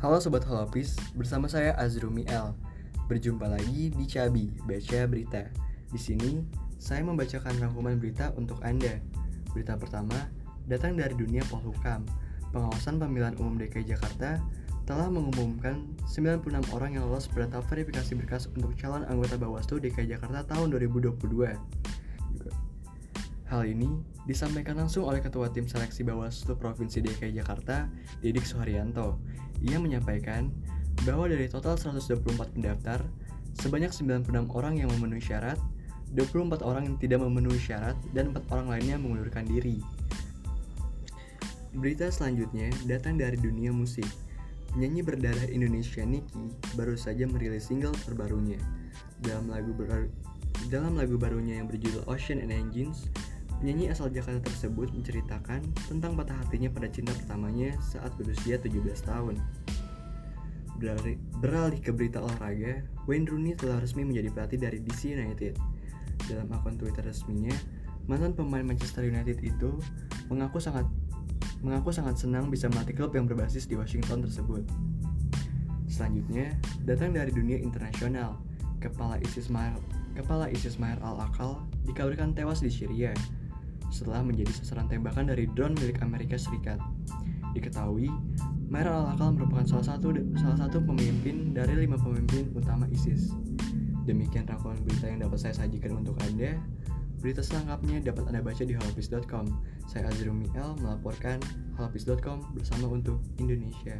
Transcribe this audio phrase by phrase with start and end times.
[0.00, 2.56] Halo Sobat Holopis, bersama saya Azrumi L.
[3.04, 5.44] Berjumpa lagi di Cabi, Baca Berita.
[5.92, 6.40] Di sini,
[6.80, 8.96] saya membacakan rangkuman berita untuk Anda.
[9.52, 10.16] Berita pertama,
[10.64, 12.08] datang dari dunia Polhukam.
[12.48, 14.40] Pengawasan Pemilihan Umum DKI Jakarta
[14.88, 20.48] telah mengumumkan 96 orang yang lolos pada verifikasi berkas untuk calon anggota Bawaslu DKI Jakarta
[20.48, 21.20] tahun 2022.
[23.50, 23.90] Hal ini
[24.30, 27.90] disampaikan langsung oleh Ketua Tim Seleksi Bawaslu Provinsi DKI Jakarta,
[28.22, 29.18] Didik Suharyanto.
[29.66, 30.54] Ia menyampaikan
[31.02, 33.02] bahwa dari total 124 pendaftar,
[33.58, 35.58] sebanyak 96 orang yang memenuhi syarat,
[36.14, 39.82] 24 orang yang tidak memenuhi syarat, dan 4 orang lainnya mengundurkan diri.
[41.74, 44.06] Berita selanjutnya datang dari dunia musik.
[44.70, 48.62] Penyanyi berdarah Indonesia Niki baru saja merilis single terbarunya.
[49.18, 49.74] Dalam lagu
[50.70, 53.10] dalam lagu barunya yang berjudul Ocean and Engines,
[53.60, 58.72] Penyanyi asal Jakarta tersebut menceritakan tentang patah hatinya pada cinta pertamanya saat berusia 17
[59.04, 59.36] tahun.
[60.80, 65.60] Beralih, beralih ke berita olahraga, Wayne Rooney telah resmi menjadi pelatih dari DC United.
[66.24, 67.52] Dalam akun Twitter resminya,
[68.08, 69.76] mantan pemain Manchester United itu
[70.32, 70.88] mengaku sangat
[71.60, 74.64] mengaku sangat senang bisa melatih klub yang berbasis di Washington tersebut.
[75.84, 76.56] Selanjutnya,
[76.88, 78.40] datang dari dunia internasional,
[78.80, 79.76] kepala ISIS Maher,
[80.16, 83.12] kepala ISIS Maher al-Akal dikabarkan tewas di Syria
[83.90, 86.78] setelah menjadi sasaran tembakan dari drone milik Amerika Serikat.
[87.50, 88.06] Diketahui,
[88.70, 93.34] Maher al-Akal merupakan salah satu salah satu pemimpin dari lima pemimpin utama ISIS.
[94.06, 96.54] Demikian rangkuman berita yang dapat saya sajikan untuk Anda.
[97.20, 99.44] Berita selengkapnya dapat Anda baca di halopis.com.
[99.84, 101.42] Saya Azrumi L melaporkan
[101.76, 103.98] halopis.com bersama untuk Indonesia.